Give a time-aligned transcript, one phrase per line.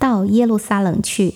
[0.00, 1.34] 到耶路撒冷去。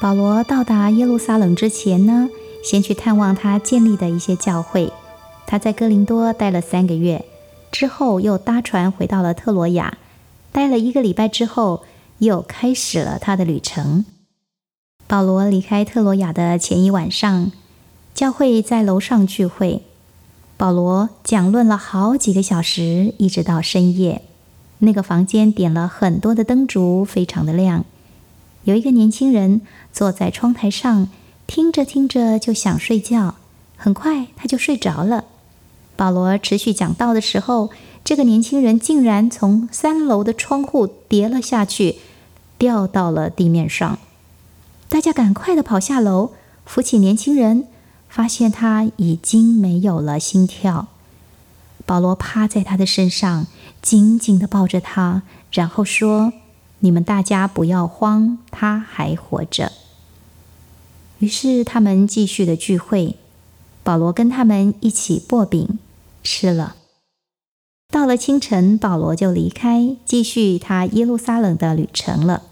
[0.00, 2.30] 保罗到达耶路撒冷之前呢，
[2.64, 4.92] 先去探望他建立的一些教会。
[5.46, 7.24] 他在哥林多待了三个月，
[7.70, 9.98] 之后又搭船回到了特罗亚，
[10.52, 11.84] 待了一个礼拜之后，
[12.18, 14.06] 又开始了他的旅程。
[15.06, 17.50] 保罗离开特罗亚的前一晚上，
[18.14, 19.82] 教会在楼上聚会。
[20.58, 24.22] 保罗讲论了好几个小时，一直到深夜。
[24.78, 27.84] 那个房间点了很多的灯烛，非常的亮。
[28.64, 29.60] 有一个年轻人
[29.92, 31.08] 坐在窗台上，
[31.46, 33.36] 听着听着就想睡觉，
[33.76, 35.26] 很快他就睡着了。
[35.94, 37.70] 保罗持续讲道的时候，
[38.04, 41.98] 这个年轻人竟然从三楼的窗户跌了下去，
[42.58, 43.96] 掉到了地面上。
[44.88, 46.32] 大家赶快的跑下楼，
[46.66, 47.68] 扶起年轻人。
[48.08, 50.88] 发现他已经没有了心跳，
[51.86, 53.46] 保罗趴在他的身上，
[53.80, 55.22] 紧紧的抱着他，
[55.52, 56.32] 然后说
[56.80, 59.72] ：“你们大家不要慌，他还活着。”
[61.20, 63.16] 于是他们继续的聚会，
[63.82, 65.78] 保罗跟他们一起薄饼
[66.22, 66.76] 吃了。
[67.90, 72.42] 到了清晨，保罗就离开，继续他耶路撒冷的旅程了。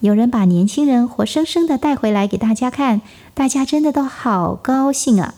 [0.00, 3.02] 有人把年轻人活生生的带回来给大家看，
[3.34, 5.34] 大家真的都好高兴啊！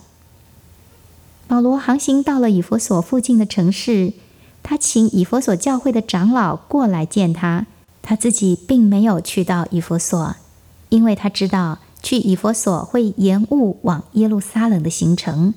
[1.48, 4.12] 保罗航行到了以弗所附近的城市，
[4.62, 7.66] 他请以弗所教会的长老过来见他，
[8.02, 10.36] 他自己并没有去到以弗所，
[10.90, 15.54] 因为他知道去以弗所会延误往耶路撒冷的行程。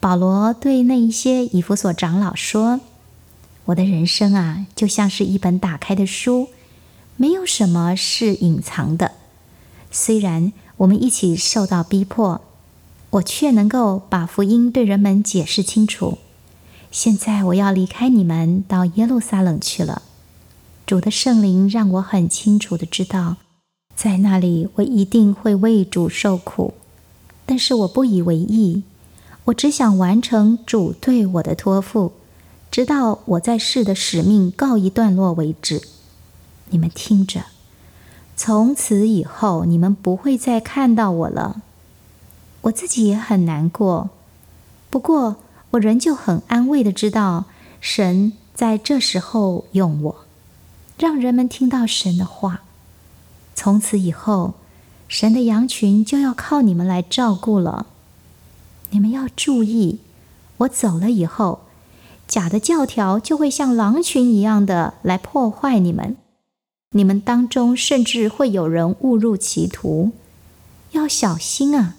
[0.00, 2.80] 保罗对那一些以弗所长老说
[3.66, 6.48] ：“我的人生啊，就像是一本打开的书。”
[7.16, 9.12] 没有什么是隐藏的。
[9.90, 12.40] 虽然我们一起受到逼迫，
[13.10, 16.18] 我却能够把福音对人们解释清楚。
[16.90, 20.02] 现在我要离开你们，到耶路撒冷去了。
[20.86, 23.36] 主的圣灵让我很清楚的知道，
[23.96, 26.74] 在那里我一定会为主受苦。
[27.46, 28.82] 但是我不以为意，
[29.44, 32.12] 我只想完成主对我的托付，
[32.70, 35.82] 直到我在世的使命告一段落为止。
[36.74, 37.44] 你们听着，
[38.36, 41.62] 从此以后你们不会再看到我了。
[42.62, 44.10] 我自己也很难过，
[44.90, 45.36] 不过
[45.70, 47.44] 我仍旧很安慰的知道，
[47.80, 50.16] 神在这时候用我，
[50.98, 52.62] 让人们听到神的话。
[53.54, 54.54] 从此以后，
[55.06, 57.86] 神的羊群就要靠你们来照顾了。
[58.90, 60.00] 你们要注意，
[60.56, 61.60] 我走了以后，
[62.26, 66.16] 假的教条就会像狼群一样的来破坏你们。
[66.96, 70.12] 你们当中甚至会有人误入歧途，
[70.92, 71.96] 要小心啊！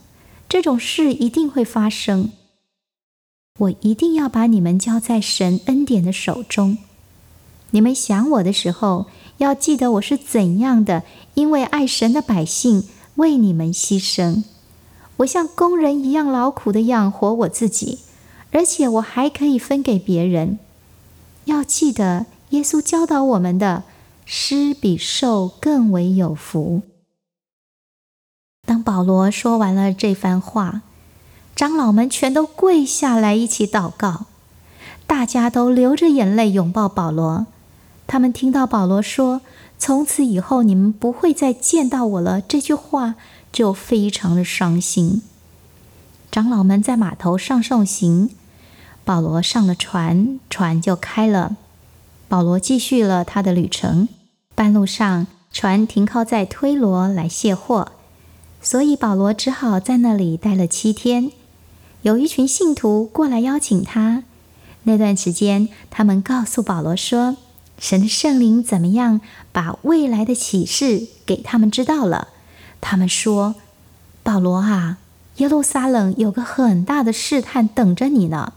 [0.47, 2.31] 这种事一定会发生。
[3.59, 6.77] 我一定要把你们交在神恩典的手中。
[7.71, 9.07] 你们想我的时候，
[9.39, 11.03] 要记得我是怎样的，
[11.33, 14.43] 因为爱神的百姓为你们牺牲。
[15.17, 17.99] 我像工人一样劳苦的养活我自己，
[18.51, 20.57] 而且我还可以分给别人。
[21.43, 23.83] 要记得耶稣教导我们的。
[24.25, 26.81] 施比受更为有福。
[28.65, 30.81] 当保罗说完了这番话，
[31.55, 34.25] 长老们全都跪下来一起祷告，
[35.05, 37.45] 大家都流着眼泪拥抱保罗。
[38.07, 39.41] 他们听到保罗说
[39.77, 43.15] ：“从此以后你们不会再见到我了。”这句话
[43.51, 45.21] 就非常的伤心。
[46.31, 48.31] 长老们在码头上送行，
[49.03, 51.55] 保罗上了船，船就开了。
[52.27, 54.07] 保罗继续了他的旅程。
[54.55, 57.91] 半路上，船停靠在推罗来卸货，
[58.61, 61.31] 所以保罗只好在那里待了七天。
[62.01, 64.23] 有一群信徒过来邀请他。
[64.83, 67.37] 那段时间，他们告诉保罗说
[67.79, 69.19] ：“神的圣灵怎么样，
[69.51, 72.29] 把未来的启示给他们知道了。”
[72.79, 73.55] 他们说
[74.21, 74.99] ：“保罗啊，
[75.37, 78.53] 耶路撒冷有个很大的试探等着你呢。”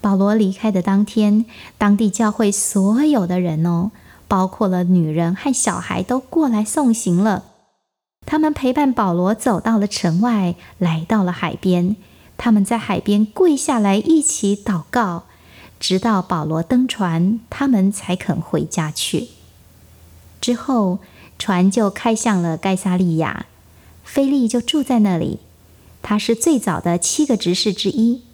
[0.00, 1.44] 保罗离开的当天，
[1.76, 3.90] 当地教会所有的人哦。
[4.28, 7.44] 包括了女人和小孩都过来送行了。
[8.26, 11.96] 他们陪伴保罗走到了城外，来到了海边。
[12.36, 15.24] 他们在海边跪下来一起祷告，
[15.80, 19.28] 直到保罗登船，他们才肯回家去。
[20.42, 20.98] 之后，
[21.38, 23.46] 船就开向了盖萨利亚，
[24.04, 25.40] 菲利就住在那里。
[26.02, 28.24] 他是最早的七个执事之一。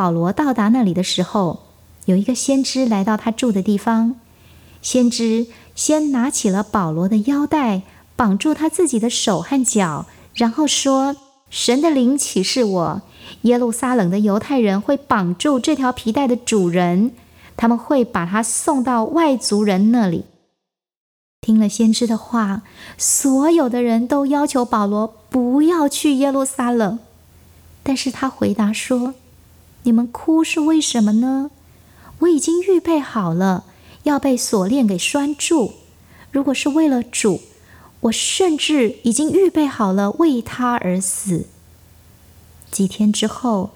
[0.00, 1.60] 保罗到达那里的时候，
[2.06, 4.16] 有一个先知来到他住的地方。
[4.80, 7.82] 先知先拿起了保罗的腰带，
[8.16, 11.16] 绑住他自己的手和脚，然后说
[11.50, 13.02] ：“神的灵启示我，
[13.42, 17.10] 耶路撒冷的犹太人会绑住这条皮带的主人，
[17.58, 20.24] 他们会把他送到外族人那里。
[21.42, 22.62] 听了先知的话，
[22.96, 26.98] 所有的人都要求保罗不要去耶路撒冷。
[27.82, 29.12] 但是他回答说
[29.82, 31.50] ：“你们哭是为什么呢？
[32.20, 33.64] 我已经预备好了，
[34.02, 35.72] 要被锁链给拴住。
[36.30, 37.40] 如果是为了主，
[38.00, 41.46] 我甚至已经预备好了为他而死。”
[42.70, 43.70] 几天之后，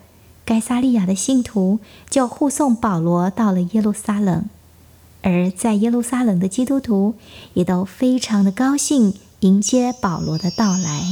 [0.44, 4.44] 该撒利亚的信徒就护送保罗到了耶路撒冷。
[5.22, 7.14] 而在耶路撒冷的基督徒
[7.54, 11.02] 也都非常的高兴迎接保罗的到来。